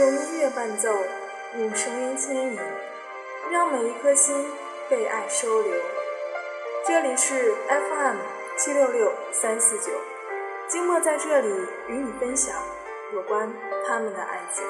[0.00, 0.88] 用音乐伴奏，
[1.58, 2.58] 用声音牵引，
[3.50, 4.34] 让每一颗心
[4.88, 5.74] 被爱收留。
[6.86, 8.16] 这里是 FM
[8.56, 9.92] 七六六三四九，
[10.66, 11.48] 静默在这里
[11.88, 12.56] 与你分享
[13.12, 13.52] 有关
[13.86, 14.64] 他们的爱情。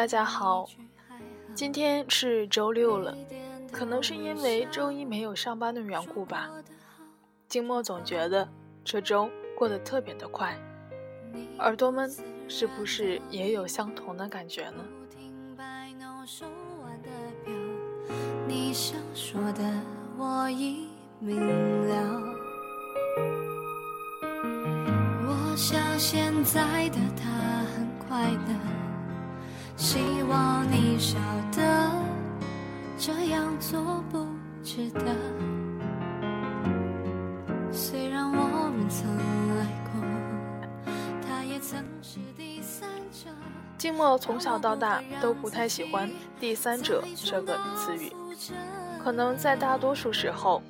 [0.00, 0.66] 大家好，
[1.54, 3.14] 今天是周六了，
[3.70, 6.48] 可能是因为周一没有上班的缘故吧。
[7.48, 8.48] 静默总觉得
[8.82, 10.58] 这周过得特别的快，
[11.58, 12.10] 耳朵们
[12.48, 14.82] 是不是也有相同的感觉呢？
[18.48, 19.62] 你想说的
[20.16, 21.38] 我已明
[21.88, 22.22] 了，
[25.28, 27.28] 我想现在的他
[27.76, 28.79] 很快乐。
[29.80, 31.16] 希望你晓
[31.56, 31.90] 得，
[32.98, 34.26] 这样做不
[34.62, 35.06] 值得。
[37.72, 39.08] 虽然我们曾
[39.56, 40.92] 爱过，
[41.26, 43.30] 他也曾是第三者。
[43.78, 48.12] 静默从小到大都不太喜欢“第三者”这个词语，
[49.02, 50.62] 可能在大多数时候，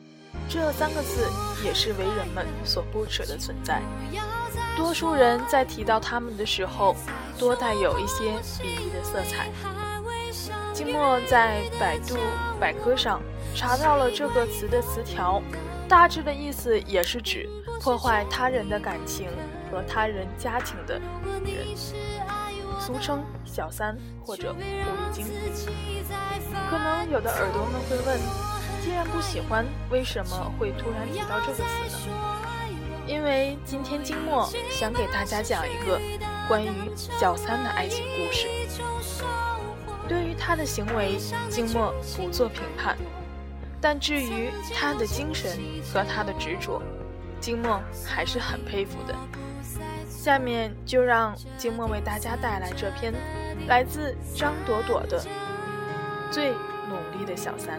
[0.49, 1.27] 这三个字
[1.65, 3.83] 也是为人们所不耻的存在。
[4.81, 6.97] 多数人在提到他们的时候。
[7.39, 8.33] 多带有一些
[8.63, 9.49] 鄙夷的色彩。
[10.75, 12.19] 静默在百度
[12.61, 13.23] 百科上
[13.55, 15.41] 查到了这个词的词条，
[15.89, 17.49] 大致的意思也是指
[17.81, 19.31] 破坏他人的感情
[19.73, 21.01] 和他人家庭的
[21.47, 21.75] 人，
[22.79, 25.25] 俗称小三或者狐狸精。
[26.69, 28.21] 可能有的耳朵们会问，
[28.85, 31.63] 既然不喜欢，为什么会突然提到这个词
[32.11, 32.30] 呢？
[33.07, 36.01] 因为今天静默想给大家讲一个。
[36.49, 38.49] 关于小三的爱情故事，
[40.09, 41.17] 对于他的行为，
[41.49, 42.97] 静默不做评判；
[43.81, 45.57] 但至于他的精神
[45.95, 46.83] 和他的执着，
[47.41, 49.15] 静默还是很佩服的。
[50.09, 53.15] 下面就让静默为大家带来这篇
[53.69, 55.21] 来自张朵朵的
[56.33, 57.79] 《最努力的小三》。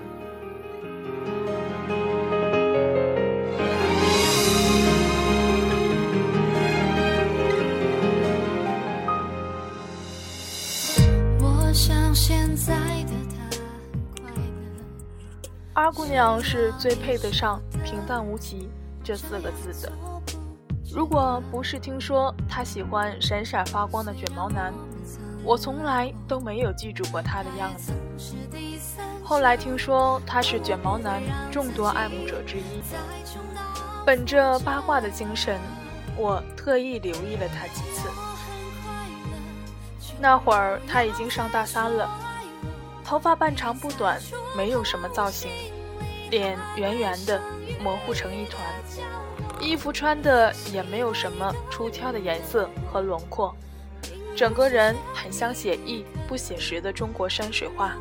[15.83, 18.69] 花姑娘是最配得上“平淡无奇”
[19.03, 19.91] 这四个字的。
[20.93, 24.71] 如果不是听说她喜欢闪闪发光的卷毛男，
[25.43, 27.93] 我从来都没有记住过她的样子。
[29.23, 31.19] 后来听说她是卷毛男
[31.51, 32.83] 众多爱慕者之一，
[34.05, 35.59] 本着八卦的精神，
[36.15, 38.07] 我特意留意了她几次。
[40.19, 42.07] 那会儿她已经上大三了。
[43.11, 44.17] 头发半长不短，
[44.55, 45.51] 没有什么造型，
[46.29, 47.41] 脸圆圆的，
[47.83, 48.63] 模糊成一团，
[49.59, 53.53] 衣服穿的也没有什么出挑的颜色和轮廓，
[54.33, 57.97] 整个人很像写意不写实的中国山水画。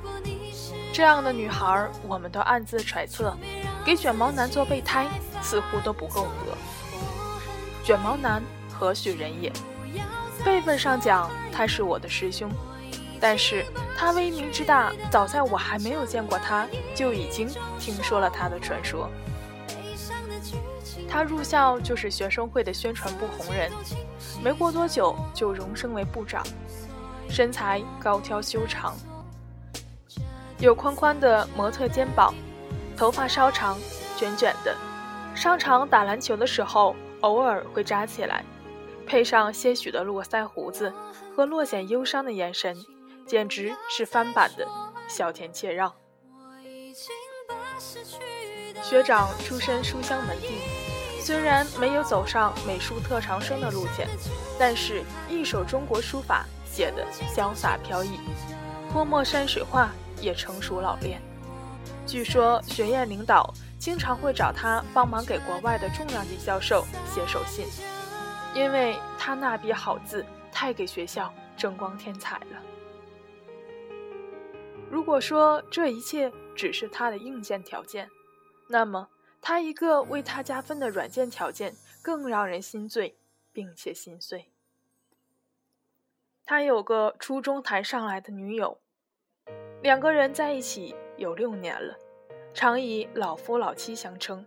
[0.93, 3.37] 这样的女孩，我们都暗自揣测，
[3.85, 5.09] 给卷毛男做备胎
[5.43, 6.57] 似乎都不够格。
[7.83, 8.41] 卷毛男
[8.73, 9.53] 何许人也？
[10.45, 12.49] 辈分上讲，他是我的师兄。
[13.21, 13.65] 但是
[13.97, 17.47] 他威名之大，早在我还没有见过他，就已经
[17.79, 19.11] 听说了他的传说。
[21.07, 23.71] 他入校就是学生会的宣传部红人，
[24.43, 26.43] 没过多久就荣升为部长，
[27.29, 28.95] 身材高挑修长，
[30.59, 32.33] 有宽宽的模特肩膀，
[32.97, 33.77] 头发稍长，
[34.17, 34.75] 卷卷的，
[35.35, 38.45] 上场打篮球的时候偶尔会扎起来，
[39.07, 40.93] 配上些许的络腮胡子
[41.37, 42.77] 和略显忧伤的眼神。
[43.31, 44.67] 简直是翻版的
[45.07, 45.95] 小田切让。
[48.83, 50.49] 学长出身书香门第，
[51.23, 54.09] 虽然没有走上美术特长生的路线，
[54.59, 58.19] 但是一手中国书法写得潇洒飘逸，
[58.93, 61.23] 泼墨山水画也成熟老练。
[62.09, 66.85] 据说学院领导经常会找他帮忙给国外的重量级教授
[67.15, 67.65] 写手信，
[68.55, 72.61] 因为他那笔好字太给学校争光添彩了。
[74.91, 78.11] 如果说这一切只是他的硬件条件，
[78.69, 79.09] 那么
[79.41, 83.17] 他一个为他加分的软件条件更让人心醉，
[83.53, 84.51] 并且心碎。
[86.45, 88.81] 他有个初中谈上来的女友，
[89.81, 91.97] 两个人在一起有六年了，
[92.53, 94.45] 常以老夫老妻相称。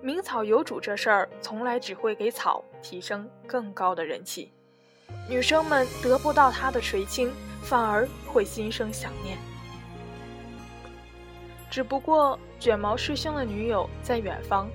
[0.00, 4.52] 名草有主这事儿，从来只会给草提升更高的人气。
[5.28, 7.32] 女生们得不到他的垂青，
[7.62, 9.36] 反而会心生想念。
[11.70, 14.68] 只不过卷毛师兄的女友在远方，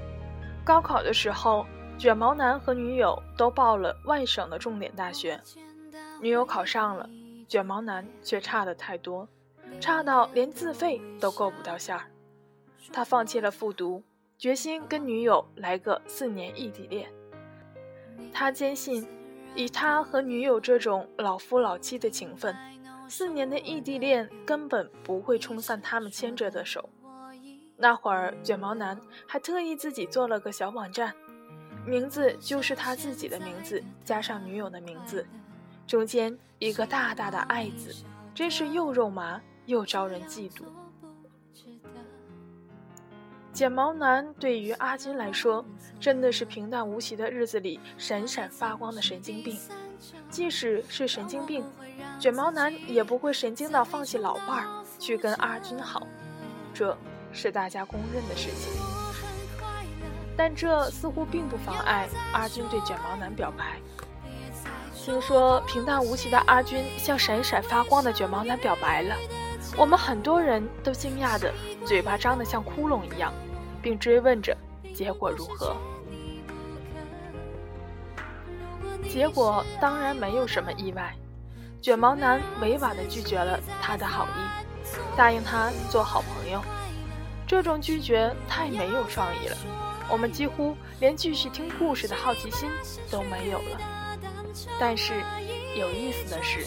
[0.63, 1.65] 高考的时候，
[1.97, 5.39] 卷毛男和女友都报了外省的重点大学。
[6.21, 7.09] 女友考上了，
[7.47, 9.27] 卷毛男却差的太多，
[9.79, 12.05] 差到连自费都够不到线儿。
[12.91, 14.03] 他放弃了复读。
[14.35, 17.09] 决心跟女友来个四年异地恋。
[18.33, 19.07] 他坚信，
[19.55, 22.55] 以他和女友这种老夫老妻的情分，
[23.07, 26.89] 四年的异地恋根本不会冲散他们牵着的手。
[27.77, 31.13] 那会儿，卷毛男还特意自己做了个小网站，
[31.85, 35.25] 名字就是他自己的名字加上女友的名字，
[35.85, 37.93] 中间一个大大的爱字，
[38.33, 40.63] 真是又肉麻又招人嫉妒。
[43.53, 45.63] 剪毛男对于阿金来说，
[45.99, 49.59] 真的是平淡无奇的日子里闪闪发光的神经病。
[50.27, 51.63] 即使是神经病，
[52.19, 56.07] 卷毛男也不会神经到放弃老伴儿去跟阿军好，
[56.73, 56.97] 这
[57.31, 58.73] 是大家公认的事情。
[60.35, 63.77] 但这似乎并不妨碍阿军对卷毛男表白。
[64.95, 69.15] 听说平淡无奇的阿军向闪闪发光的卷毛男表白了。
[69.75, 71.51] 我们很多人都惊讶的
[71.85, 73.33] 嘴巴张得像窟窿一样，
[73.81, 74.55] 并追问着
[74.93, 75.75] 结果如何。
[79.09, 81.13] 结果当然没有什么意外，
[81.81, 84.85] 卷毛男委婉的拒绝了他的好意，
[85.17, 86.61] 答应他做好朋友。
[87.47, 89.57] 这种拒绝太没有创意了，
[90.09, 92.69] 我们几乎连继续听故事的好奇心
[93.11, 93.79] 都没有了。
[94.79, 95.13] 但是
[95.75, 96.65] 有意思的是。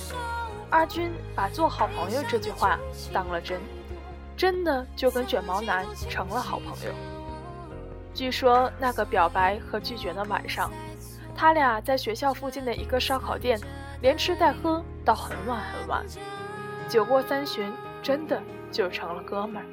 [0.71, 2.79] 阿军把“做好朋友”这句话
[3.13, 3.61] 当了真，
[4.37, 6.93] 真的就跟卷毛男成了好朋友。
[8.13, 10.71] 据说那个表白和拒绝的晚上，
[11.37, 13.61] 他俩在学校附近的一个烧烤店
[14.03, 16.05] 连吃带喝到很晚很晚，
[16.89, 17.73] 酒过三巡，
[18.03, 18.43] 真的
[18.73, 19.67] 就成了哥们儿。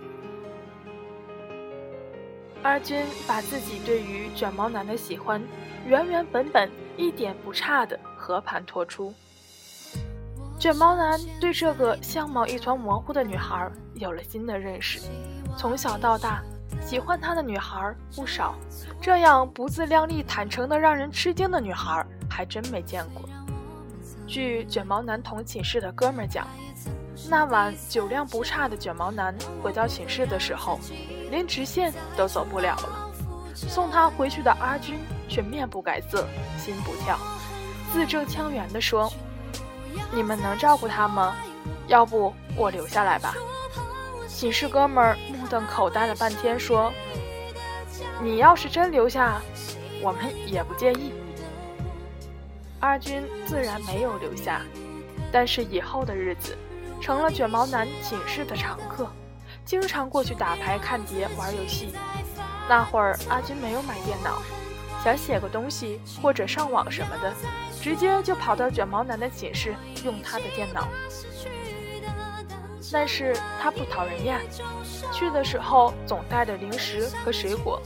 [2.61, 5.41] 阿军把自己对于卷毛男的喜欢，
[5.85, 9.13] 原原本本、一点不差的和盘托出。
[10.59, 15.01] 卷毛男对这个相貌一团模糊的女孩有了新的认识。
[15.57, 16.41] 从小到大，
[16.81, 18.55] 喜欢他的女孩不少，
[19.01, 23.27] 这样不自量力、坦诚的让人吃惊的女孩还真没见过。
[24.25, 26.47] 据卷毛男同寝室的哥们讲，
[27.29, 30.79] 那晚酒量不差的卷毛男回到寝室的时候，
[31.29, 33.11] 连直线都走不了了。
[33.53, 34.97] 送他回去的阿军
[35.27, 36.25] 却面不改色，
[36.57, 37.19] 心不跳，
[37.91, 39.11] 字正腔圆地说。
[40.11, 41.35] 你们能照顾他吗？
[41.87, 43.35] 要不我留下来吧。
[44.27, 46.91] 寝室哥们儿目瞪口呆了半天，说
[48.21, 49.41] ：“你要是真留下，
[50.01, 51.13] 我们也不介意。”
[52.79, 54.61] 阿军自然没有留下，
[55.31, 56.57] 但是以后的日子，
[56.99, 59.07] 成了卷毛男寝室的常客，
[59.63, 61.93] 经常过去打牌、看碟、玩游戏。
[62.67, 64.41] 那会儿阿军没有买电脑，
[65.03, 67.33] 想写个东西或者上网什么的。
[67.81, 70.87] 直接就跑到卷毛男的寝室用他的电脑，
[72.93, 74.39] 但是他不讨人厌，
[75.11, 77.81] 去的时候总带着零食和水果，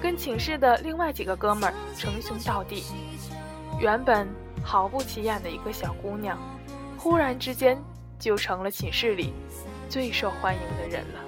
[0.00, 2.84] 跟寝室的另外几个哥们儿称兄道弟。
[3.80, 4.28] 原本
[4.62, 6.38] 毫不起眼的一个小姑娘，
[6.96, 7.76] 忽然之间
[8.20, 9.34] 就成了寝室里
[9.88, 11.20] 最受欢迎的人了。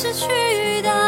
[0.00, 0.99] 失去的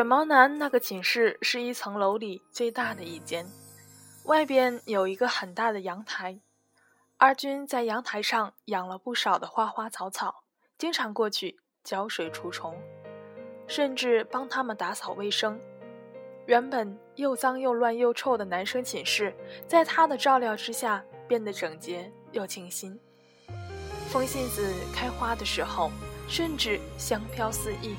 [0.00, 3.46] 卷毛男那个寝室是一层楼里最大的一间，
[4.24, 6.40] 外边有一个很大的阳台。
[7.18, 10.44] 阿军在阳台上养了不少的花花草草，
[10.78, 12.74] 经常过去浇水除虫，
[13.66, 15.60] 甚至帮他们打扫卫生。
[16.46, 22.98] 原本又脏又乱又臭的男生寝室，在他的照料之下变得整洁又清新。
[24.08, 25.90] 风信子开花的时候，
[26.26, 27.94] 甚至香飘四溢。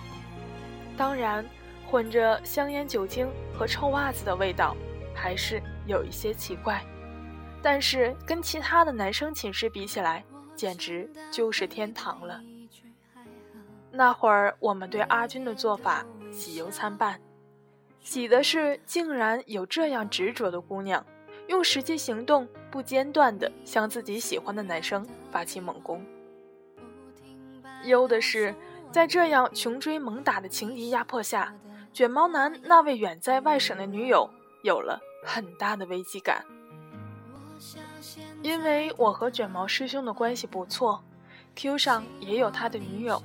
[0.98, 1.46] 当然，
[1.92, 4.74] 混着香烟、酒精和臭袜子的味道，
[5.14, 6.82] 还是有一些奇怪。
[7.62, 10.24] 但是跟其他的男生寝室比起来，
[10.56, 12.42] 简直就是天堂了。
[13.92, 17.20] 那会儿，我们对阿军的做法喜忧参半。
[18.00, 21.06] 喜的是，竟然有这样执着的姑娘，
[21.48, 26.00] 用实际行动不间断地向自己喜欢的男生发起猛攻；
[27.84, 28.56] 忧的是，
[28.92, 31.54] 在这样穷追猛打的情敌压迫下，
[31.94, 34.30] 卷毛男那位远在外省的女友
[34.64, 36.46] 有了很大的危机感。
[38.42, 41.04] 因为我和卷毛师兄的关系不错
[41.56, 43.22] ，Q 上也有他的女友，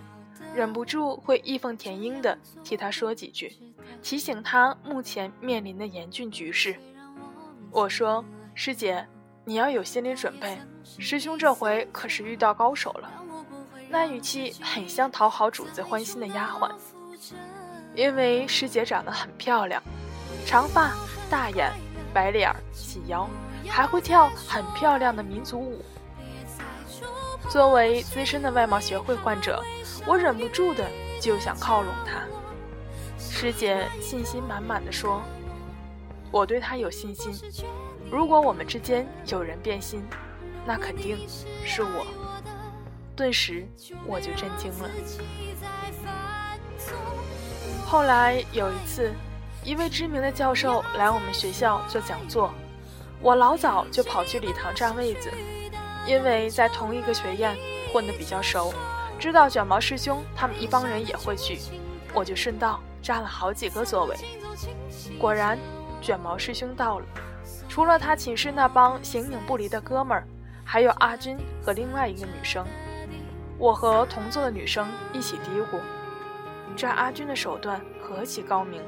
[0.55, 3.57] 忍不住会义愤填膺地替他说几句。
[4.03, 6.77] 提醒他目前面临的严峻局势。
[7.71, 9.07] 我说：“师姐，
[9.45, 10.59] 你要有心理准备，
[10.99, 13.11] 师兄这回可是遇到高手了。”
[13.89, 16.71] 那语气很像讨好主子欢心的丫鬟。
[17.97, 19.83] 因为师姐长得很漂亮，
[20.45, 20.93] 长发、
[21.31, 21.73] 大眼、
[22.13, 23.27] 白脸、细腰，
[23.67, 25.83] 还会跳很漂亮的民族舞。
[27.49, 29.65] 作为资深的外貌协会患者，
[30.07, 30.87] 我忍不住的
[31.21, 32.21] 就想靠拢她。
[33.19, 35.23] 师姐信心满满的说
[36.31, 37.33] ：“我对她有信心，
[38.11, 40.05] 如果我们之间有人变心，
[40.67, 41.19] 那肯定
[41.65, 42.07] 是我。”
[43.17, 43.67] 顿时
[44.07, 44.91] 我就震惊了。
[47.89, 49.13] 后来有一次，
[49.63, 52.53] 一位知名的教授来我们学校做讲座，
[53.21, 55.31] 我老早就跑去礼堂占位子，
[56.05, 57.57] 因为在同一个学院
[57.93, 58.75] 混得比较熟，
[59.21, 61.59] 知道卷毛师兄他们一帮人也会去，
[62.13, 62.81] 我就顺道。
[63.03, 64.17] 占了好几个座位，
[65.17, 65.57] 果然，
[66.03, 67.07] 卷毛师兄到了。
[67.69, 70.27] 除了他寝室那帮形影不离的哥们儿，
[70.65, 72.67] 还有阿军和另外一个女生。
[73.59, 75.79] 我和同座的女生一起嘀咕
[76.77, 78.83] ：“这阿军的手段何其高明，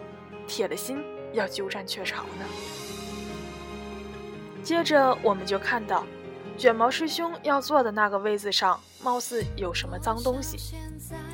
[0.46, 1.02] 铁了心
[1.32, 2.44] 要鸠占鹊巢呢。”
[4.62, 6.04] 接着，我们就看到，
[6.58, 10.58] 卷毛师兄要坐的那个位子上，貌似有什么脏东西。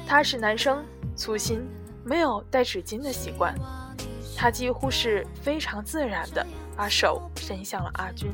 [0.06, 0.84] 他是男生，
[1.16, 1.66] 粗心。
[2.06, 3.54] 没有带纸巾的习惯，
[4.36, 6.46] 他几乎是非常自然的
[6.76, 8.30] 把手伸向了阿军，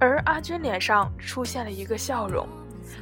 [0.00, 2.48] 而阿军脸上出现了一个笑容，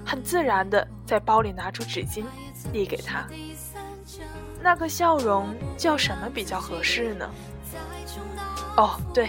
[0.04, 2.26] 很自然的在包里拿出纸巾
[2.70, 3.26] 递给他。
[4.62, 7.28] 那个笑容叫什么比较合适呢？
[8.76, 9.28] 哦，对，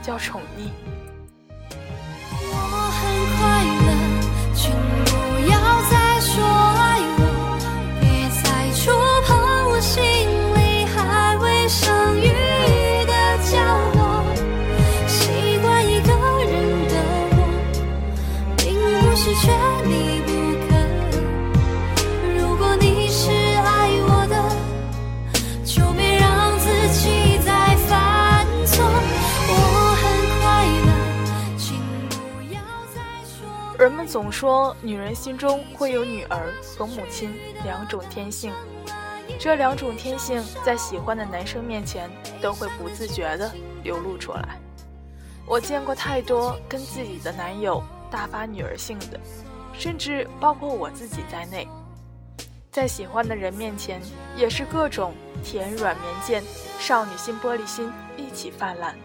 [0.00, 0.70] 叫宠溺。
[2.50, 2.54] 我
[2.96, 3.00] 很
[3.36, 3.88] 快乐，
[4.54, 4.70] 请
[5.04, 5.10] 不
[5.50, 5.54] 要
[5.90, 6.67] 再说。
[34.08, 37.30] 总说，女人心中会有女儿和母亲
[37.62, 38.50] 两种天性。
[39.38, 42.10] 这两种天性在喜欢的男生面前
[42.40, 43.52] 都会不自觉地
[43.84, 44.58] 流露出来。
[45.46, 49.20] 我见过太多跟自己的男友大发女儿性的，
[49.74, 51.68] 甚至包括我自己在内，
[52.70, 54.00] 在喜欢的人面前
[54.34, 55.12] 也是各种
[55.44, 56.42] 甜软绵贱、
[56.78, 58.96] 少女心玻璃心一起泛滥，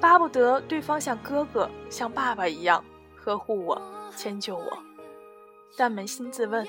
[0.00, 2.84] 巴不得对方像哥哥、像爸爸一样
[3.16, 3.80] 呵护我、
[4.16, 4.78] 迁就我。
[5.76, 6.66] 但扪心自问，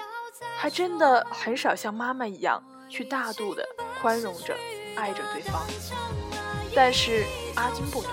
[0.58, 2.64] 还真的很少像妈妈一样。
[2.90, 3.68] 去大度的
[4.00, 4.56] 宽容着、
[4.96, 5.66] 爱着对方，
[6.76, 8.12] 但是阿军不同。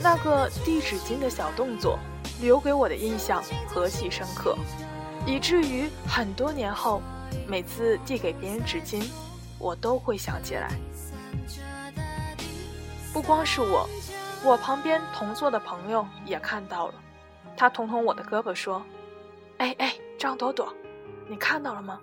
[0.00, 1.98] 那个递纸巾的小动作，
[2.40, 4.56] 留给我的印象何其深刻，
[5.26, 7.02] 以至于很多年后，
[7.48, 9.04] 每次递给别人纸巾，
[9.58, 10.70] 我都会想起来。
[13.12, 13.88] 不光是我，
[14.44, 16.94] 我旁边同座的朋友也看到了，
[17.56, 18.84] 他捅捅我的胳膊说
[19.58, 20.74] ：“哎哎，张朵朵，
[21.28, 22.00] 你看到了吗？”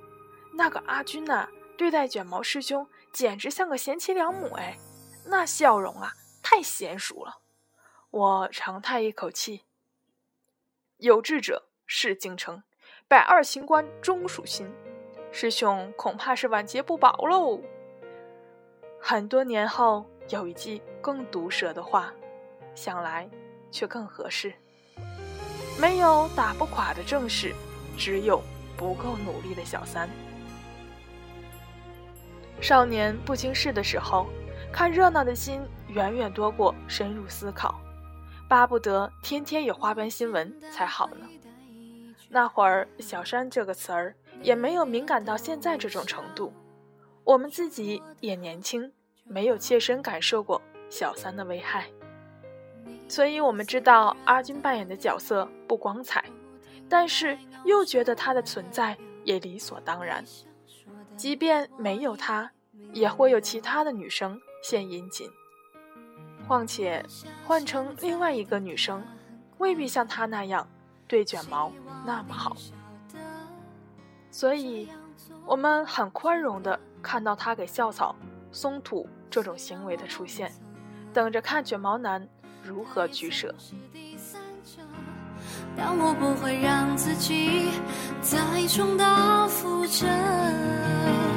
[0.53, 4.77] 那个阿军呐，对待卷毛师兄简直像个贤妻良母哎，
[5.25, 7.39] 那笑容啊，太娴熟了。
[8.09, 9.63] 我长叹一口气
[10.97, 12.63] ：“有志者事竟成，
[13.07, 14.69] 百二秦关终属心。
[15.31, 17.61] 师兄恐怕是晚节不保喽。”
[18.99, 22.13] 很多年后，有一句更毒舌的话，
[22.75, 23.29] 想来
[23.71, 24.53] 却更合适：
[25.81, 27.55] 没有打不垮的正事，
[27.97, 28.39] 只有
[28.77, 30.07] 不够努力的小三。
[32.61, 34.27] 少年不经事的时候，
[34.71, 37.81] 看热闹的心远远多过深入思考，
[38.47, 41.25] 巴不得天天有花边新闻才好呢。
[42.29, 46.53] 那会儿“小三”这个词儿也没有敏感到现在这种程度，
[47.23, 50.61] 我们自己也年轻，没有切身感受过
[50.91, 51.87] 小三的危害，
[53.11, 56.23] 所以我们知道阿军扮演的角色不光彩，
[56.87, 60.23] 但是又觉得他的存在也理所当然。
[61.17, 62.49] 即便没有他，
[62.93, 65.29] 也会有其他的女生献殷勤。
[66.47, 67.05] 况且
[67.45, 69.05] 换成另外一个女生，
[69.57, 70.65] 未必像他那样
[71.05, 71.69] 对卷毛
[72.05, 72.55] 那么好。
[74.31, 74.89] 所以，
[75.45, 78.15] 我们很宽容地看到他给校草
[78.53, 80.49] 松土这种行为的出现，
[81.11, 82.25] 等着看卷毛男
[82.63, 83.53] 如何取舍。
[85.75, 87.69] 但我不会让自己
[88.21, 91.30] 再重蹈覆辙。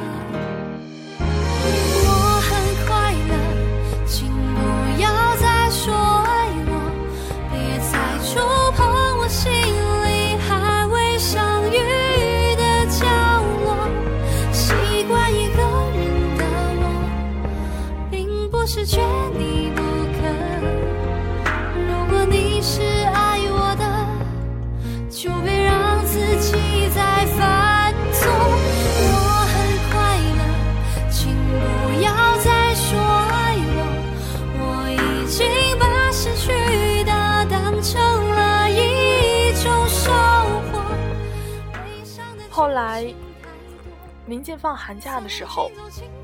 [44.35, 45.71] 临近放寒假的时候，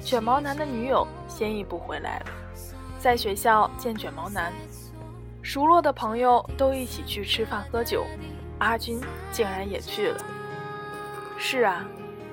[0.03, 2.25] 卷毛男的女友先一步回来了，
[2.99, 4.51] 在学校见卷毛男，
[5.41, 8.05] 熟络的朋友都一起去吃饭喝酒，
[8.59, 8.99] 阿军
[9.31, 10.25] 竟然也去了。
[11.37, 11.85] 是啊，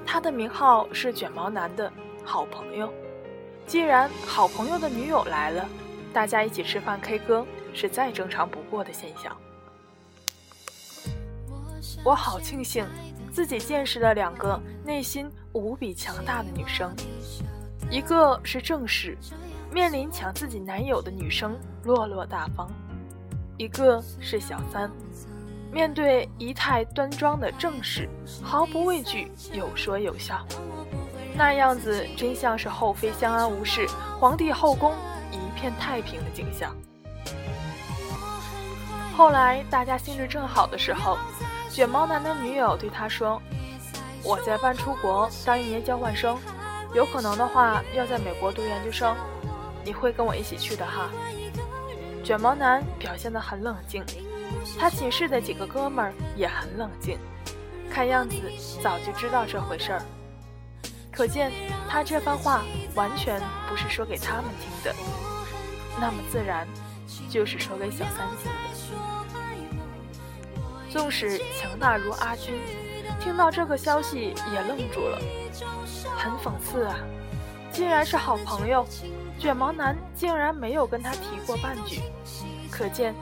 [0.04, 1.92] 他的名号是卷毛男的
[2.24, 2.92] 好朋友。
[3.64, 5.64] 既然好朋友的女友来了，
[6.12, 9.36] 大家一起吃饭 K 歌是再正常不过的现象。
[12.04, 12.84] 我好庆幸。
[13.38, 16.92] 自己见识了两个内心无比强大的女生，
[17.88, 19.16] 一个是正室，
[19.72, 22.66] 面临抢自己男友的女生落落大方；
[23.57, 24.90] 一个是小三，
[25.70, 28.09] 面对仪态端庄的正室，
[28.42, 30.44] 毫不畏惧，有说有笑，
[31.37, 33.87] 那样子真像是后妃相安无事，
[34.18, 34.92] 皇帝后宫
[35.31, 36.74] 一片太平的景象。
[39.16, 41.16] 后来大家兴致正好的时候。
[41.70, 43.40] 卷毛男的女友对他说
[44.24, 46.37] ：“我在办出国当一年交换生，
[46.94, 49.16] 有可能的话要在美国读研究生，
[49.85, 51.11] 你会跟我一起去的哈。”
[52.24, 54.04] 卷毛男表现得很冷静，
[54.78, 57.18] 他寝室的几个哥们儿也很冷静，
[57.90, 58.35] 看样子
[58.83, 60.02] 早就知道这回事儿。
[61.12, 61.50] 可见
[61.88, 62.62] 他这番话
[62.94, 64.94] 完全不是说给他们听的，
[66.00, 66.66] 那么自然
[67.31, 68.67] 就是说给小三听的。
[70.90, 72.55] 纵使强大如阿军，
[73.20, 75.18] 听到这个消息也愣住了，
[76.16, 76.96] 很讽刺啊！
[77.70, 78.87] 既然是好朋友，
[79.38, 82.01] 卷毛男竟然没有跟他提过半句，
[82.70, 83.14] 可见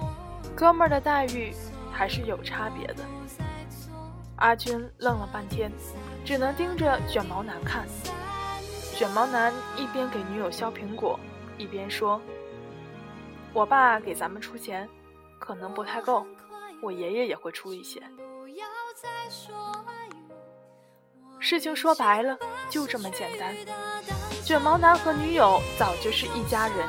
[0.54, 1.52] 哥们儿的待遇
[1.92, 3.02] 还是有差别的。
[4.36, 5.72] 阿军愣了半天，
[6.24, 7.84] 只能盯着卷毛男看。
[8.94, 11.18] 卷毛男一边给女友削苹果，
[11.58, 12.20] 一边说
[13.52, 14.88] ：“我爸给咱们出钱，
[15.38, 16.26] 可能不太够。”
[16.82, 18.02] 我爷爷也会出一些。
[21.38, 22.36] 事情说白了
[22.68, 23.54] 就这么简单。
[24.44, 26.88] 卷毛男和女友早就是一家人，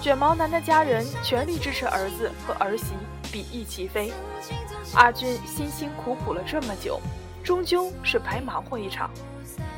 [0.00, 2.94] 卷毛男的家人全力支持儿子和儿媳
[3.32, 4.12] 比翼齐飞。
[4.94, 7.00] 阿军辛辛苦苦了这么久，
[7.42, 9.10] 终究是白忙活一场。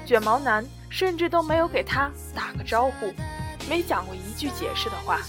[0.05, 3.13] 卷毛男甚至都没有给他打个招呼，
[3.69, 5.21] 没讲过一句解释的话，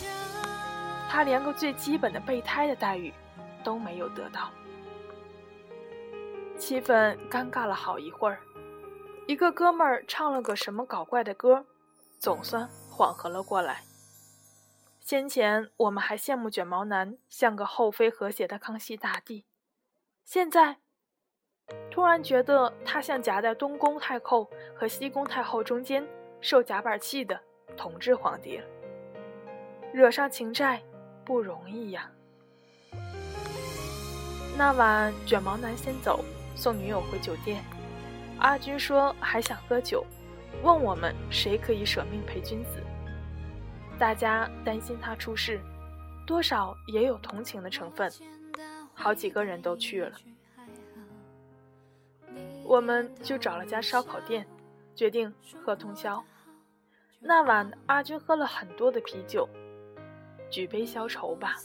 [1.09, 3.13] 他连个最基本的备胎的待遇。
[3.63, 4.51] 都没有得到，
[6.57, 8.39] 气氛尴尬了好一会儿。
[9.27, 11.65] 一个哥们儿唱了个什么搞怪的歌，
[12.17, 13.83] 总算缓和了过来。
[14.99, 19.45] 先前我们还羡慕卷毛男像个后妃和谐的康熙大帝，
[20.23, 20.77] 现在
[21.91, 26.07] 突然觉得他像夹在东宫太后和西宫太后中间
[26.41, 27.39] 受夹板气的
[27.75, 28.65] 同治皇帝了。
[29.93, 30.81] 惹上情债
[31.25, 32.11] 不容易呀。
[34.57, 37.63] 那晚，卷毛男先走，送女友回酒店。
[38.39, 40.03] 阿军说还想喝酒，
[40.63, 42.81] 问我们谁可以舍命陪君子。
[43.99, 45.59] 大家担心他出事，
[46.25, 48.11] 多少也有同情的成分，
[48.95, 50.11] 好几个人都去了。
[52.63, 54.43] 我们就找了家烧烤店，
[54.95, 55.31] 决定
[55.63, 56.23] 喝通宵。
[57.19, 59.47] 那晚阿军喝了很多的啤酒，
[60.49, 61.57] 举杯消愁吧，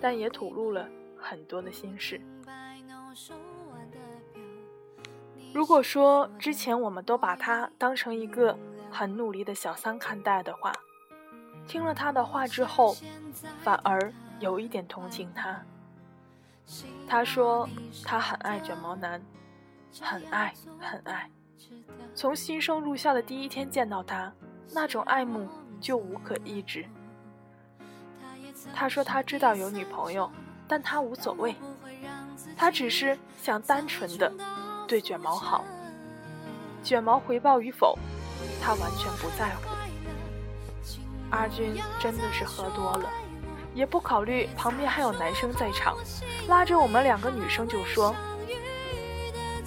[0.00, 0.88] 但也吐露了
[1.20, 2.20] 很多的心事。
[5.54, 8.56] 如果说之前我们都把他当成一个
[8.90, 10.72] 很努力的小三看待的话，
[11.66, 12.94] 听了他的话之后，
[13.62, 15.60] 反而有一点同情他。
[17.08, 17.68] 他说
[18.04, 19.20] 他很爱卷毛男，
[20.00, 21.30] 很爱很爱，
[22.14, 24.30] 从新生入校的第一天见到他，
[24.74, 25.48] 那种爱慕
[25.80, 26.84] 就无可抑制。
[28.74, 30.30] 他说他知道有女朋友，
[30.68, 31.56] 但他无所谓，
[32.56, 34.30] 他只是想单纯的。
[34.86, 35.64] 对卷毛好，
[36.82, 37.98] 卷毛回报与否，
[38.60, 39.68] 他完全不在乎。
[41.30, 43.10] 阿军真的是喝多了，
[43.74, 45.96] 也不考虑旁边还有男生在场，
[46.48, 48.14] 拉着我们两个女生就说：“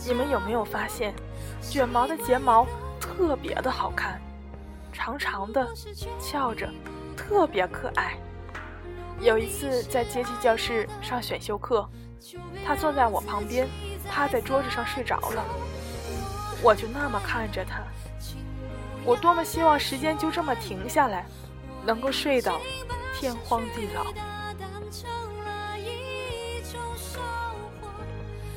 [0.08, 1.14] 你们有没有发现，
[1.62, 2.66] 卷毛的睫毛
[3.00, 4.20] 特别的好看，
[4.92, 5.68] 长长的，
[6.20, 6.68] 翘着，
[7.16, 8.18] 特别可爱。”
[9.22, 11.88] 有一次在阶梯教室上选修课，
[12.66, 13.68] 他坐在我旁边。
[14.14, 15.46] 趴在桌子上睡着了，
[16.62, 17.82] 我就那么看着他。
[19.06, 21.26] 我多么希望时间就这么停下来，
[21.86, 22.60] 能够睡到
[23.18, 24.12] 天荒地老。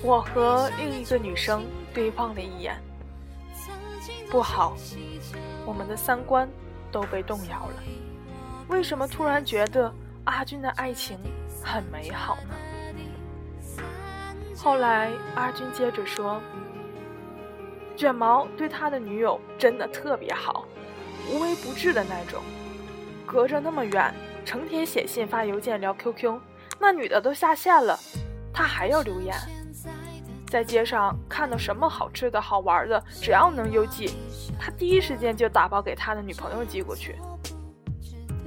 [0.02, 2.82] 我和另一个女生对望了一眼，
[4.28, 4.76] 不好，
[5.64, 6.48] 我们的三观
[6.90, 7.82] 都被动摇了。
[8.66, 11.18] 为什么突然觉得阿军的爱情
[11.62, 12.54] 很美好呢？
[14.56, 16.40] 后来，阿军接着说
[17.96, 20.64] ：“卷毛对他的女友真的特别好，
[21.30, 22.42] 无微不至的那种。
[23.26, 26.40] 隔着那么远，成天写信、发邮件、聊 QQ，
[26.78, 27.98] 那女的都下线了，
[28.52, 29.34] 他还要留言。
[30.46, 34.14] 在街上看到什么好吃的好玩的，只要能邮寄，
[34.58, 37.16] 他第一时间就打包给他的女朋友寄过去。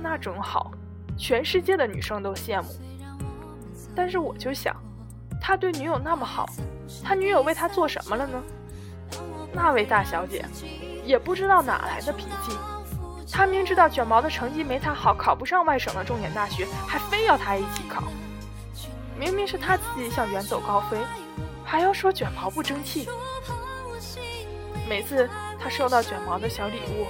[0.02, 0.72] 那种好，
[1.18, 2.70] 全世界的女生都羡慕。
[3.96, 4.76] 但是我就想。”
[5.40, 6.50] 他对女友那么好，
[7.04, 8.44] 他女友为他做什么了呢？
[9.54, 10.44] 那位大小姐
[11.06, 12.58] 也不知道哪来的脾气，
[13.32, 18.04] 他明知道卷毛的成绩没他好，考不上外省的重点大学，还非要他一起考。
[19.18, 20.98] 明明是他自己想远走高飞，
[21.64, 23.08] 还要说卷毛不争气。
[24.90, 27.06] 每次他收到卷毛的小礼物，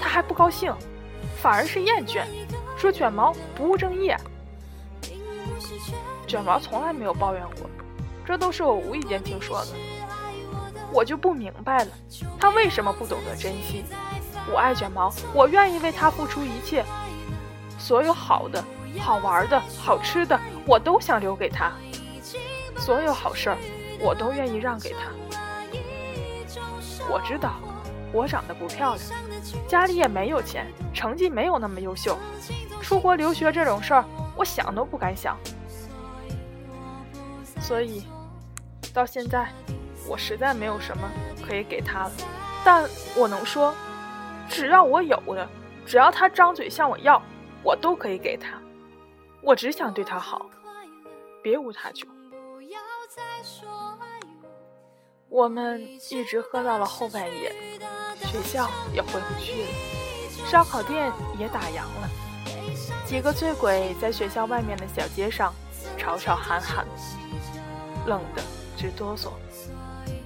[0.00, 0.74] 他还不高兴，
[1.40, 2.24] 反而是厌倦，
[2.82, 4.16] 说卷毛不务正业。
[6.26, 7.70] 卷毛从来没有抱怨过，
[8.26, 9.68] 这都是我无意间听说的。
[10.92, 11.92] 我就不明白了，
[12.40, 13.84] 他为什么不懂得珍惜？
[14.52, 16.84] 我爱卷毛，我愿意为他付出一切，
[17.78, 18.64] 所有好的、
[18.98, 21.70] 好玩的、好吃的，我都想留给他。
[22.78, 23.58] 所有好事儿，
[24.00, 25.12] 我都愿意让给他。
[27.08, 27.60] 我知道，
[28.12, 29.06] 我长得不漂亮，
[29.68, 32.18] 家里也没有钱，成绩没有那么优秀，
[32.92, 34.04] 出国留学这种事儿，
[34.36, 35.34] 我想都不敢想。
[37.58, 38.06] 所以，
[38.92, 39.50] 到现在，
[40.06, 41.10] 我实在没有什么
[41.42, 42.12] 可以给他了。
[42.62, 43.74] 但我能说，
[44.46, 45.48] 只要我有的，
[45.86, 47.22] 只要他张嘴向我要，
[47.62, 48.60] 我都可以给他。
[49.40, 50.44] 我只想对他好，
[51.42, 52.06] 别无他求。
[55.30, 57.50] 我们一直喝到了后半夜，
[58.18, 59.68] 学校也回不去了，
[60.46, 62.31] 烧烤店也打烊了。
[63.06, 65.52] 几个醉鬼在学校外面的小街上
[65.96, 66.86] 吵吵喊喊。
[68.06, 68.42] 冷的
[68.76, 69.32] 直哆嗦。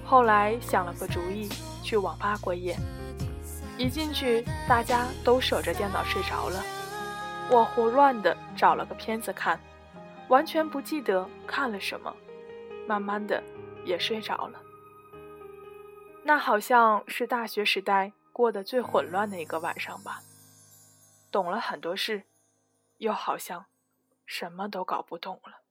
[0.05, 1.49] 后来想了个主意，
[1.83, 2.77] 去网吧过夜。
[3.77, 6.63] 一进去，大家都守着电脑睡着了。
[7.51, 9.59] 我胡乱的找了个片子看，
[10.29, 12.13] 完全不记得看了什么，
[12.87, 13.43] 慢慢的
[13.85, 14.59] 也睡着了。
[16.23, 20.21] 那好像是大学时代过得最混乱的一个晚上吧。
[21.31, 22.23] 懂了很多事，
[22.97, 23.65] 又好像
[24.25, 25.61] 什么都搞不懂了。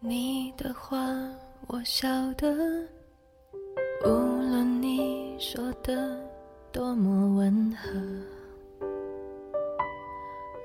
[0.00, 0.96] 你的话
[1.66, 2.48] 我晓得，
[4.04, 6.18] 无论你说的
[6.70, 8.86] 多么温和，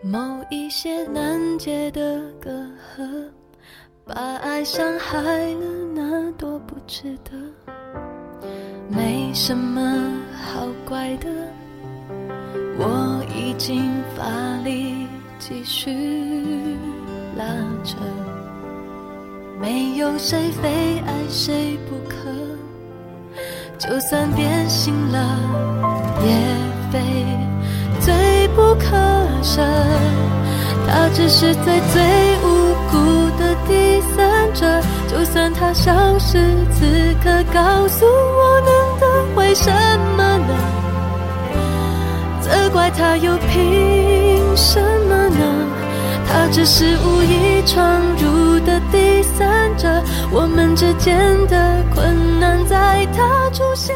[0.01, 3.29] 某一些难解的隔阂，
[4.05, 7.31] 把爱伤害了，那多不值得。
[8.89, 9.81] 没什么
[10.33, 11.29] 好怪的，
[12.77, 14.25] 我已经发
[14.63, 15.07] 力
[15.39, 16.77] 继续
[17.37, 17.45] 拉
[17.85, 17.95] 扯。
[19.59, 22.29] 没有谁非爱谁不可，
[23.77, 26.29] 就算变心了也
[26.91, 26.99] 非
[27.99, 28.13] 罪
[28.55, 28.95] 不可
[29.41, 29.61] 赦。
[30.87, 32.01] 他只是最最
[32.43, 32.45] 无
[32.91, 32.93] 辜
[33.39, 36.37] 的第三者，就算他消失，
[36.71, 36.85] 此
[37.23, 39.71] 刻告诉我能得回什
[40.15, 40.53] 么呢？
[42.41, 45.43] 责怪他又凭什么呢？
[46.27, 49.87] 他只是无意闯入的第三者，
[50.31, 53.95] 我们之间的困难在他出现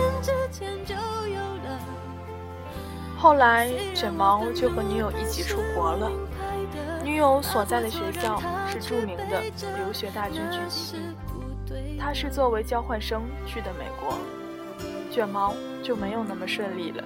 [3.27, 6.09] 后来卷毛就和女友一起出国了，
[7.03, 9.43] 女友所在的学校是著名的
[9.75, 10.95] 留学大军聚集
[11.65, 14.17] 地，他是作为交换生去的美国，
[15.11, 17.03] 卷毛就没有那么顺利了，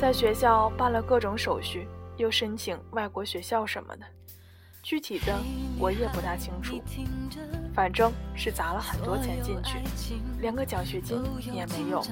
[0.00, 1.86] 在学校办了各种手续。
[2.16, 4.04] 又申请外国学校什么的，
[4.82, 5.32] 具体的
[5.78, 6.80] 我也不大清楚，
[7.72, 9.78] 反正是砸了很多钱进去，
[10.40, 12.02] 连个奖学金也没有，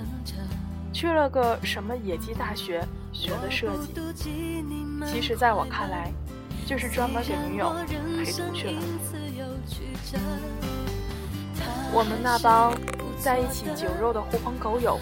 [0.92, 4.64] 去了个什么野鸡大学学的设计，
[5.06, 6.12] 其实在我看来，
[6.66, 7.74] 就是专门给女友
[8.18, 8.82] 陪读去了。
[11.94, 12.72] 我们那帮
[13.18, 14.98] 在一起酒肉的狐朋狗友，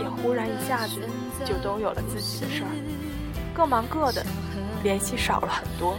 [0.00, 1.00] 也忽然一下子
[1.44, 2.70] 就都有了自己的事儿。
[3.54, 4.24] 各忙各的，
[4.82, 5.98] 联系少了很多。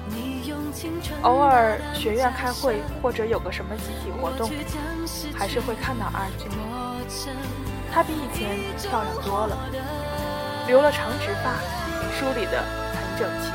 [1.21, 4.49] 偶尔学院开会或者有个什么集体活动，
[5.35, 6.49] 还是会看到阿军。
[7.97, 9.57] 她比以前漂亮多了，
[10.67, 11.57] 留了长直发，
[12.13, 13.49] 梳理得很整齐。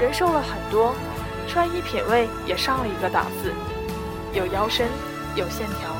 [0.00, 0.94] 人瘦了很多，
[1.48, 3.52] 穿衣品味也上了一个档次，
[4.32, 4.86] 有腰身，
[5.34, 5.90] 有线条。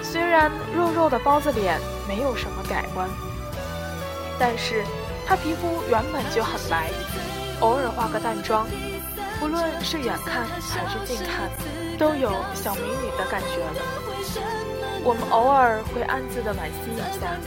[0.00, 3.08] 虽然肉肉的包子脸没有什么改观，
[4.38, 4.84] 但是。
[5.26, 6.88] 她皮肤原本就很白，
[7.58, 8.64] 偶尔化个淡妆，
[9.40, 11.50] 不论是远看还是近看，
[11.98, 14.75] 都有小美女的感觉了。
[15.06, 17.38] 我们偶尔会暗自的惋惜一下，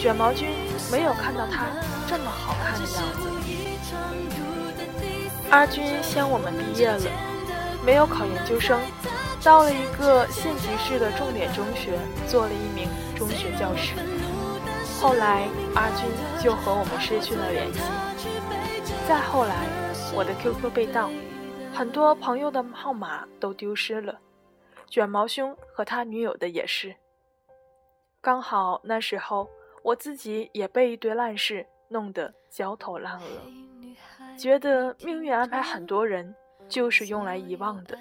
[0.00, 0.48] 卷毛君
[0.90, 1.66] 没有看到他
[2.08, 3.30] 这么好看的样子。
[5.48, 7.08] 阿军先我们毕业了，
[7.86, 8.80] 没有考研究生，
[9.44, 13.94] 到了一个县级市的重点中学，做了一名中学教师。
[15.00, 16.10] 后来，阿军
[16.42, 17.78] 就和我们失去了联系。
[19.06, 19.54] 再后来，
[20.12, 21.08] 我的 QQ 被盗，
[21.72, 24.18] 很多朋友的号码都丢失了，
[24.88, 26.96] 卷毛兄和他女友的也是。
[28.20, 29.48] 刚好那时候，
[29.82, 36.34] 我自己也被一堆烂事弄得焦头烂额，觉得命运安排很多人
[36.68, 37.98] 就是用来遗忘的，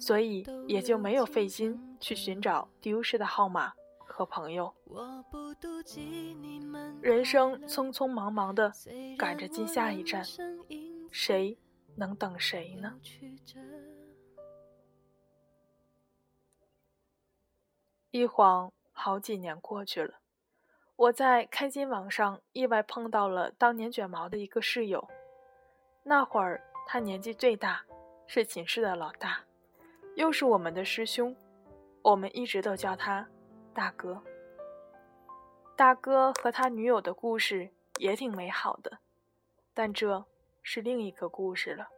[0.00, 3.72] 所以也就没有费心去寻找丢失的号码。
[4.08, 4.74] 和朋友，
[7.02, 8.72] 人生匆匆忙忙的
[9.18, 10.24] 赶着进下一站，
[11.10, 11.58] 谁
[11.96, 12.94] 能等谁呢？
[18.16, 20.14] 一晃好几年过去了，
[20.96, 25.06] 我在开心网上意外碰到了当年卷毛的一个室友，
[26.02, 27.84] 那会儿他年纪最大，
[28.26, 29.44] 是寝室的老大，
[30.14, 31.36] 又是我们的师兄，
[32.00, 33.28] 我们一直都叫他。
[33.74, 34.22] 大哥，
[35.76, 39.00] 大哥和他女友的故事也挺美好的，
[39.74, 40.24] 但这
[40.62, 41.90] 是另一个故事了。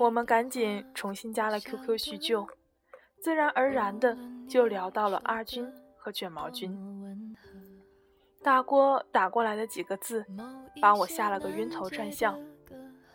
[0.00, 2.48] 我们赶紧重新加了 QQ 叙旧，
[3.26, 4.16] 自然而然的
[4.48, 6.72] 就聊到了阿军和卷毛君。
[8.40, 10.24] 大锅打过来的几个字，
[10.80, 12.38] 把我吓了个晕头转向。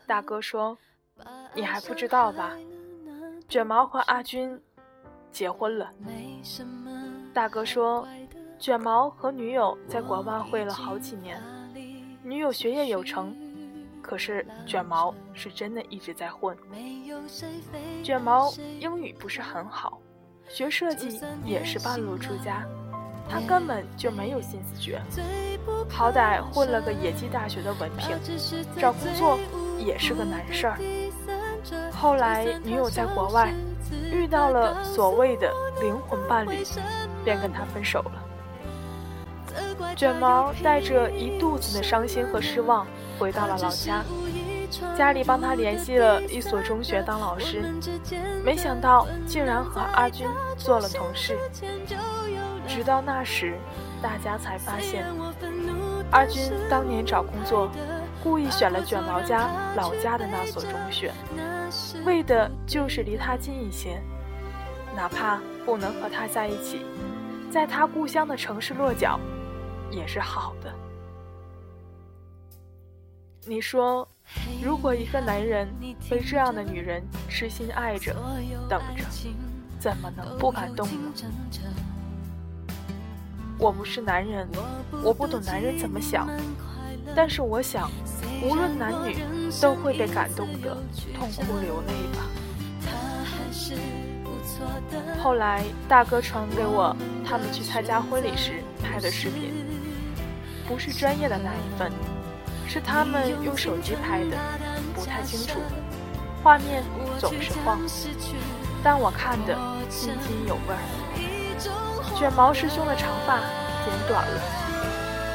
[0.06, 0.78] 大哥说
[1.56, 2.58] ：“你还不知道吧？
[3.47, 4.62] 卷毛和阿军。”
[5.32, 5.89] 结婚了，
[7.34, 8.06] 大哥说，
[8.60, 11.41] 卷毛和女友在国外会了好几年，
[12.21, 13.34] 女友学业有成，
[14.02, 16.58] 可是卷毛是真的一直在混。
[18.04, 20.02] 卷毛英语不是很好，
[20.48, 22.66] 学设计也是半路出家，
[23.30, 25.02] 他根本就没有心思学，
[25.90, 28.18] 好歹混了个野鸡大学的文凭，
[28.78, 29.38] 找工作
[29.78, 30.78] 也是个难事儿。
[31.92, 33.54] 后来女友在国外。
[34.10, 36.64] 遇到了所谓的灵魂伴侣，
[37.26, 38.24] 便跟他分手了。
[39.96, 42.86] 卷毛带着一肚子的伤心和失望
[43.20, 44.04] 回到了老家，
[44.98, 47.63] 家里帮他联系了一所中学当老师，
[48.44, 51.38] 没想到竟然和阿军做了同事。
[52.67, 53.58] 直到那时，
[54.02, 55.06] 大家才发现，
[56.12, 57.70] 阿军当年找工作，
[58.24, 61.12] 故意选了卷毛家老家的那所中学。
[62.06, 64.02] 为的就是离他近一些，
[64.96, 66.86] 哪怕不能和他在一起，
[67.50, 69.20] 在他故乡的城市落脚，
[69.92, 70.74] 也是好的。
[73.46, 74.08] 你说，
[74.64, 75.68] 如果一个男人
[76.10, 78.14] 被这样的女人痴心爱着、
[78.70, 79.04] 等着，
[79.80, 81.12] 怎么能不感动呢？
[83.58, 84.48] 我不是男人，
[85.04, 86.28] 我不懂男人怎么想，
[87.16, 87.90] 但是我想，
[88.44, 89.18] 无论男女
[89.60, 90.78] 都会被感动的
[91.16, 92.24] 痛哭流泪吧。
[95.22, 99.61] 后来大哥传给我他们去参加婚礼时拍的视频，
[100.72, 101.92] 不是专业的那一份，
[102.66, 104.38] 是他们用手机拍的，
[104.96, 105.60] 不太清楚，
[106.42, 106.82] 画面
[107.20, 107.78] 总是晃，
[108.82, 109.54] 但我看的
[109.90, 112.16] 津津有味儿。
[112.16, 113.40] 卷毛师兄的长发
[113.84, 114.42] 剪短了，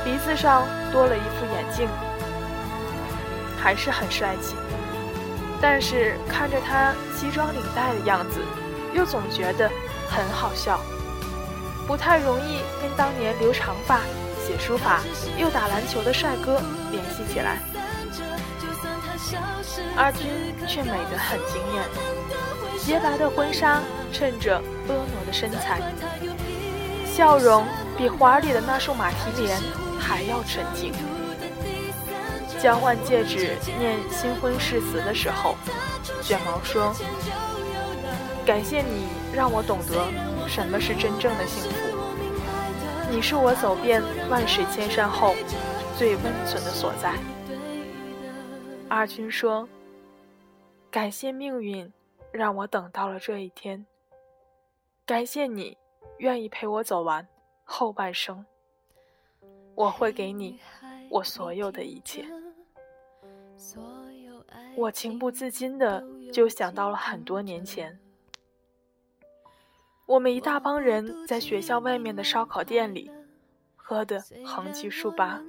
[0.06, 1.86] 鼻子上多了一副眼镜，
[3.60, 4.56] 还是很帅气。
[5.60, 8.40] 但是看着他西装领带的样子，
[8.94, 9.70] 又总觉得
[10.08, 10.80] 很好笑，
[11.86, 14.00] 不太容易跟当年留长发、
[14.46, 15.00] 写书法
[15.36, 16.60] 又打篮球的帅哥
[16.92, 17.58] 联系起来。
[19.96, 20.28] 阿军
[20.68, 21.82] 却美得很惊艳，
[22.78, 23.82] 洁白的婚纱
[24.12, 25.80] 衬着婀娜的身材。
[27.04, 29.58] 笑容比华里的那束马蹄莲
[29.98, 30.92] 还要纯净。
[32.62, 35.56] 交换戒指、念新婚誓词的时候，
[36.22, 36.94] 卷毛说
[38.46, 40.06] ：“感谢你让我懂得
[40.48, 41.95] 什么是真正的幸福。
[43.10, 45.34] 你是我走遍万水千山后
[45.96, 47.14] 最温存的所在。”
[48.88, 49.68] 阿军说
[50.90, 51.92] ：“感谢命运
[52.30, 53.84] 让我等到了这一天。
[55.04, 55.76] 感谢你。”
[56.18, 57.28] 愿意陪我走完
[57.62, 58.42] 后半生，
[59.74, 60.58] 我会给你
[61.10, 62.24] 我所有的一切。
[64.74, 68.00] 我情不自禁的就想到了很多年前，
[70.06, 73.10] 我们一大帮人在学校外面的烧烤店里
[73.74, 75.42] 喝的横七竖八，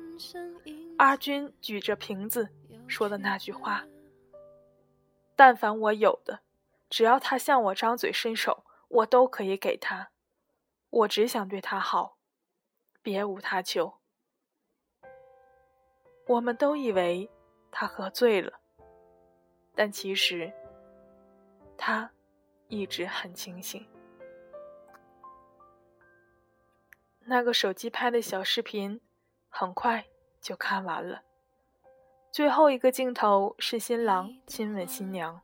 [0.97, 2.49] 阿军举着瓶子
[2.87, 3.85] 说的那句话
[5.37, 6.39] ：“但凡我有的，
[6.89, 10.09] 只要他向我张嘴伸手，我都可以给他。”
[10.89, 12.17] 我只想对他好，
[13.03, 13.99] 别无他求。
[16.27, 17.29] 我们都以为
[17.69, 18.53] 他喝醉了，
[19.75, 20.51] 但其实
[21.77, 22.09] 他
[22.69, 23.85] 一直很清醒。
[27.29, 29.01] 那个手机拍的小视频
[29.49, 30.05] 很快
[30.39, 31.23] 就看完了，
[32.31, 35.41] 最后一个镜头是新郎亲吻新娘，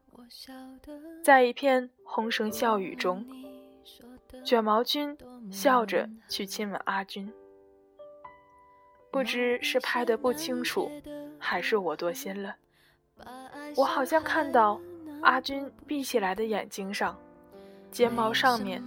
[1.21, 3.25] 在一片哄声笑语中。
[4.45, 5.17] 卷毛君
[5.51, 7.31] 笑着去亲吻阿军，
[9.11, 10.89] 不知是拍的不清楚，
[11.37, 12.55] 还是我多心了。
[13.75, 14.79] 我好像看到
[15.21, 17.19] 阿军闭起来的眼睛上，
[17.91, 18.81] 睫毛上面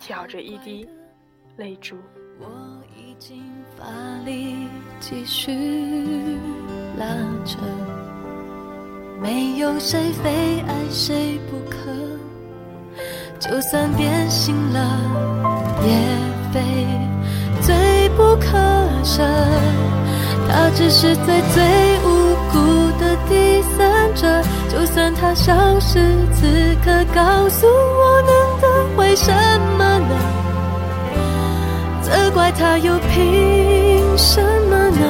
[0.00, 0.88] 挑着一滴
[1.56, 1.96] 泪珠。
[2.40, 2.46] 我
[2.96, 3.42] 已经
[3.78, 3.84] 发
[4.24, 4.68] 力
[5.00, 5.52] 继续
[6.98, 7.06] 拉
[7.44, 7.58] 扯，
[9.22, 11.76] 没有谁非爱谁不可。
[13.38, 14.78] 就算变心了，
[15.82, 15.88] 也
[16.52, 16.60] 非
[17.60, 18.58] 罪不可
[19.02, 19.22] 赦。
[20.48, 22.54] 他只是最最无辜
[22.98, 24.42] 的第三者。
[24.70, 25.98] 就算他消失，
[26.32, 29.32] 此刻告诉我能得回什
[29.78, 30.43] 么呢？
[32.34, 35.06] 怪他又凭什么呢？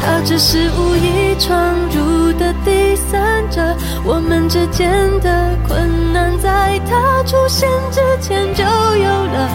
[0.00, 3.60] 他只是无意闯入的第三者。
[4.04, 4.88] 我们之间
[5.20, 9.48] 的困难，在他出现之前就有了。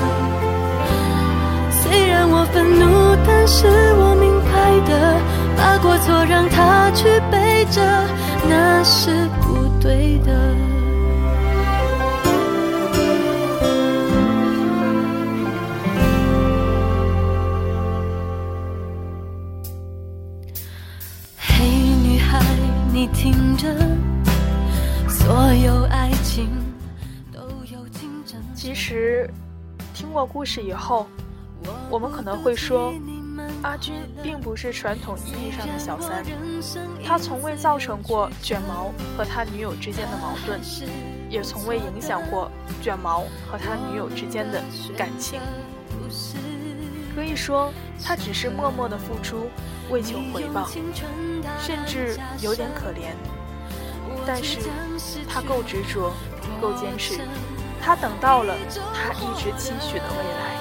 [1.71, 4.51] 虽然我愤怒，但是我明白
[4.85, 4.91] 的，
[5.55, 7.81] 把过错让他去背着，
[8.49, 10.70] 那是不对的。
[30.21, 31.07] 过故事以后，
[31.89, 32.93] 我们可能会说，
[33.63, 36.23] 阿军并不是传统意义上的小三，
[37.03, 40.61] 他从未造成过卷毛和他女友之间的矛盾，
[41.27, 42.51] 也从未影响过
[42.83, 44.61] 卷毛和他女友之间的
[44.95, 45.39] 感情。
[47.15, 47.73] 可以说，
[48.05, 49.47] 他只是默默的付出，
[49.89, 50.69] 为求回报，
[51.59, 53.15] 甚至有点可怜。
[54.23, 54.59] 但是，
[55.27, 56.13] 他够执着，
[56.61, 57.21] 够坚持，
[57.81, 58.55] 他等到了
[58.93, 60.51] 他一直期许的未来。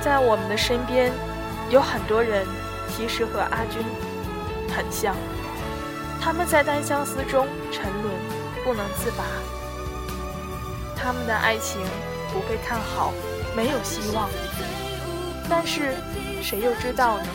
[0.00, 1.12] 在我们的身边，
[1.70, 2.46] 有很多人
[2.88, 3.84] 其实和阿军
[4.74, 5.14] 很像，
[6.20, 8.14] 他们在单相思中沉沦，
[8.64, 9.24] 不能自拔。
[10.96, 11.80] 他们的爱情
[12.32, 13.12] 不被看好，
[13.56, 14.28] 没有希望。
[15.48, 15.96] 但是，
[16.42, 17.26] 谁又知道呢？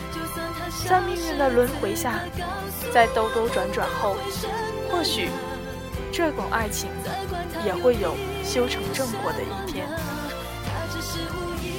[0.86, 2.20] 在命运的轮回下，
[2.92, 4.16] 在兜兜转转后，
[4.90, 5.30] 或许
[6.18, 6.90] 这种爱情
[7.64, 9.86] 也会有修成正果的一天。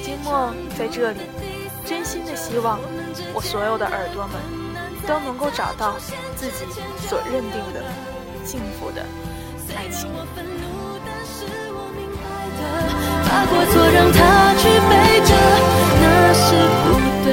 [0.02, 1.20] 金墨在这里
[1.84, 2.80] 真心的希望
[3.34, 4.40] 我所有的耳朵们
[5.06, 5.92] 都能够找到
[6.36, 6.64] 自己
[7.06, 7.84] 所认定的
[8.42, 9.04] 幸福的
[9.76, 10.10] 爱情。
[13.28, 15.34] 把过错让他去背着，
[16.00, 16.88] 那是不
[17.26, 17.28] 对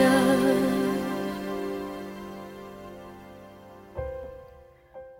[0.00, 0.02] 的。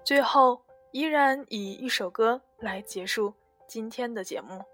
[0.03, 0.62] 最后，
[0.93, 3.32] 依然以一首歌来结束
[3.68, 4.64] 今天的节目，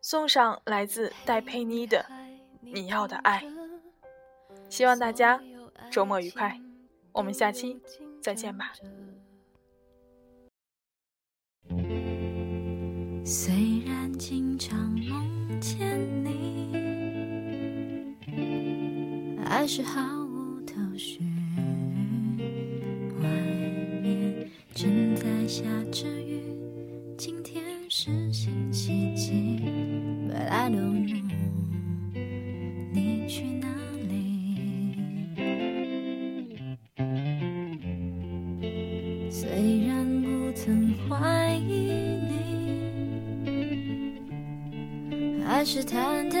[0.00, 2.06] 送上来自戴佩妮的
[2.60, 3.42] 《你要的爱》。
[4.70, 5.38] 希望大家
[5.90, 6.58] 周末愉快，
[7.12, 7.78] 我们下期
[8.22, 8.72] 再见吧。
[13.22, 16.72] 虽然经常梦见你，
[19.44, 21.20] 还是毫无头绪。
[24.82, 25.62] 正在下
[25.92, 26.40] 着雨，
[27.18, 29.60] 今天是星期几
[30.26, 31.20] ？But I don't know，
[32.90, 33.68] 你去哪
[34.08, 34.56] 里？
[39.30, 41.92] 虽然不曾怀疑
[42.30, 42.40] 你。
[45.44, 46.38] 还是忐忑